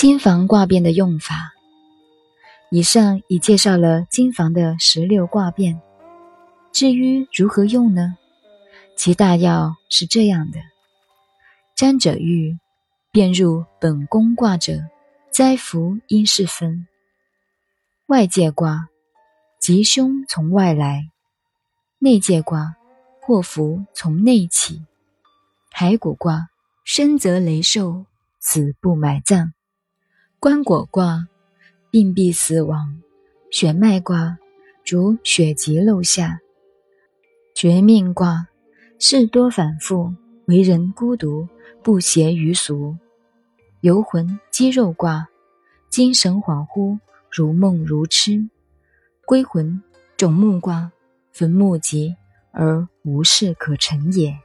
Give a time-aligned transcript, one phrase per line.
[0.00, 1.52] 金房卦变的用法。
[2.70, 5.82] 以上已介绍了金房的十六卦变。
[6.70, 8.16] 至于如何用呢？
[8.94, 10.60] 其大要是这样的：
[11.74, 12.56] 占者欲，
[13.10, 14.84] 变入本宫卦者，
[15.32, 16.86] 灾福应是分。
[18.06, 18.90] 外界卦，
[19.58, 21.10] 吉凶从外来；
[21.98, 22.76] 内界卦，
[23.20, 24.80] 祸福从内起。
[25.76, 26.50] 骸骨卦，
[26.84, 28.06] 生则雷受，
[28.38, 29.52] 死不埋葬。
[30.40, 31.26] 棺椁卦，
[31.90, 32.78] 病必死亡；
[33.50, 34.38] 血脉卦，
[34.84, 36.38] 主血急漏下；
[37.56, 38.46] 绝命卦，
[39.00, 40.14] 事多反复，
[40.46, 41.48] 为人孤独，
[41.82, 42.96] 不谐于俗；
[43.80, 45.26] 游魂肌肉卦，
[45.90, 47.00] 精神恍惚，
[47.32, 48.48] 如梦如痴；
[49.26, 49.82] 归魂
[50.16, 50.92] 种木卦，
[51.32, 52.14] 坟墓吉
[52.52, 54.38] 而无事可成也。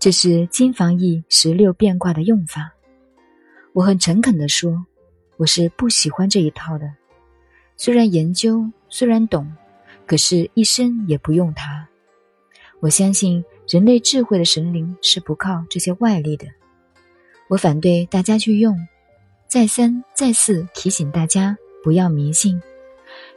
[0.00, 2.72] 这是金房易十六变卦的用法。
[3.74, 4.84] 我很诚恳地说，
[5.38, 6.92] 我是不喜欢这一套的。
[7.76, 9.50] 虽然研究，虽然懂，
[10.06, 11.88] 可是一生也不用它。
[12.80, 16.46] 我相信人类智慧的神灵是不靠这些外力的。
[17.48, 18.76] 我反对大家去用，
[19.48, 22.60] 再三再四提醒大家不要迷信，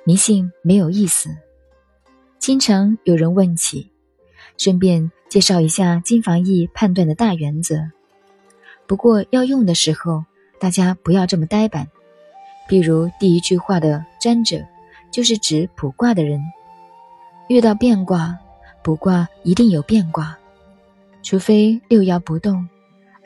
[0.04, 1.30] 迷信没有意思。
[2.40, 3.90] 经常有人问起，
[4.58, 7.78] 顺便介绍一下金房易判断的大原则。
[8.88, 10.24] 不过要用的时候，
[10.60, 11.88] 大家不要这么呆板。
[12.68, 14.60] 比如第一句话的“占者”，
[15.12, 16.42] 就是指卜卦的人。
[17.48, 18.38] 遇到变卦，
[18.84, 20.36] 卜卦一定有变卦，
[21.22, 22.68] 除非六爻不动，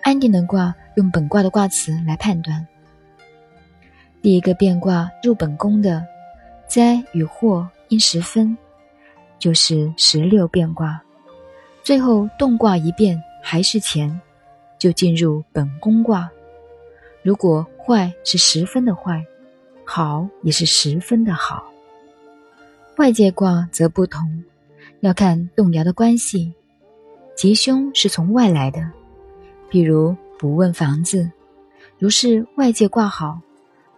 [0.03, 2.67] 安定的卦用本卦的卦辞来判断。
[4.21, 6.05] 第一个变卦入本宫的
[6.67, 8.57] 灾与祸应十分，
[9.39, 11.01] 就是十六变卦。
[11.81, 14.19] 最后动卦一变还是乾。
[14.79, 16.31] 就进入本宫卦，
[17.21, 19.23] 如果坏是十分的坏，
[19.85, 21.71] 好也是十分的好。
[22.97, 24.43] 外界卦则不同，
[25.01, 26.53] 要看动摇的关系，
[27.35, 28.89] 吉凶是从外来的。
[29.69, 31.29] 比如不问房子，
[31.97, 33.39] 如是外界卦好，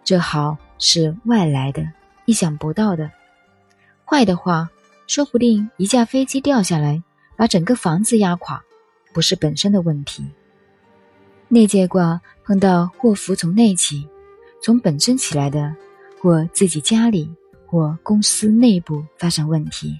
[0.03, 1.87] 这好是外来的，
[2.25, 3.09] 意想不到的；
[4.03, 4.69] 坏的话，
[5.07, 7.01] 说不定一架飞机掉下来，
[7.35, 8.63] 把整个房子压垮，
[9.13, 10.25] 不是本身的问题。
[11.53, 14.07] 内界卦碰到祸福从内起，
[14.63, 15.75] 从本身起来的，
[16.21, 17.29] 或自己家里
[17.67, 19.99] 或公司内部发生问题。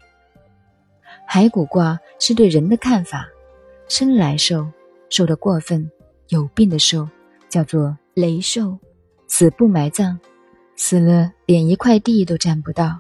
[1.30, 3.28] 骸骨卦是对人的看法，
[3.90, 4.66] 生来瘦，
[5.10, 5.92] 瘦的过分，
[6.30, 7.06] 有病的瘦，
[7.50, 8.80] 叫做雷瘦，
[9.28, 10.18] 死不埋葬，
[10.78, 12.98] 死了连一块地都占不到，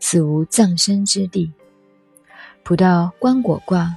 [0.00, 1.52] 死无葬身之地。
[2.64, 3.94] 卜到棺椁卦，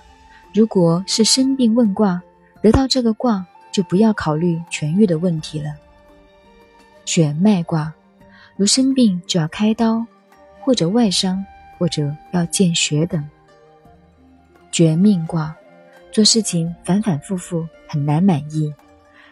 [0.53, 2.22] 如果是生病问卦，
[2.61, 3.47] 得到这个卦。
[3.75, 5.75] 就不要考虑痊愈的问题了。
[7.03, 7.93] 血脉卦，
[8.55, 10.05] 如生病就要开刀，
[10.61, 11.45] 或者外伤，
[11.77, 13.21] 或者要见血等。
[14.71, 15.53] 绝命卦，
[16.09, 18.73] 做事情反反复复很难满意。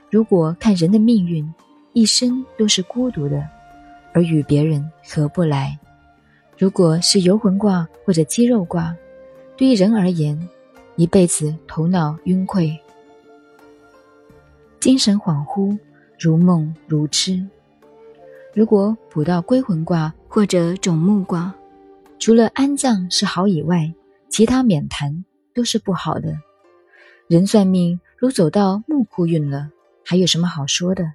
[0.09, 1.49] 如果看人的命运，
[1.93, 3.47] 一生都是孤独的，
[4.11, 5.79] 而与别人合不来。
[6.57, 8.93] 如果是游魂卦或者肌肉卦，
[9.55, 10.37] 对于人而言，
[10.97, 12.77] 一辈子头脑晕溃。
[14.83, 15.79] 精神恍惚，
[16.19, 17.41] 如梦如痴。
[18.53, 21.55] 如果卜到归魂卦或者种木卦，
[22.19, 23.93] 除了安葬是好以外，
[24.27, 25.23] 其他免谈
[25.53, 26.37] 都是不好的。
[27.29, 29.69] 人算命如走到木库运了，
[30.03, 31.13] 还有什么好说的？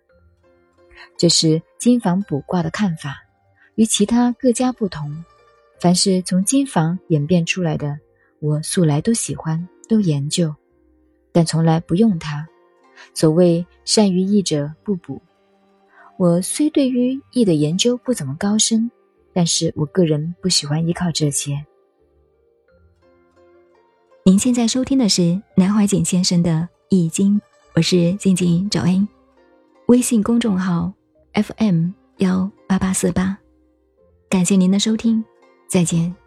[1.18, 3.16] 这是金房卜卦的看法，
[3.74, 5.22] 与其他各家不同。
[5.78, 7.98] 凡是从金房演变出来的，
[8.40, 10.54] 我素来都喜欢，都研究，
[11.32, 12.48] 但从来不用它。
[13.14, 15.20] 所谓善于易者不卜，
[16.16, 18.90] 我虽对于易的研究不怎么高深，
[19.32, 21.64] 但是我个人不喜欢依靠这些。
[24.24, 26.50] 您现在收听的是南怀瑾先生的
[26.90, 27.36] 《易经》，
[27.74, 29.08] 我是静静找恩，
[29.86, 30.92] 微信公众号
[31.32, 33.38] FM 幺八八四八，
[34.28, 35.24] 感谢您的收听，
[35.66, 36.17] 再见。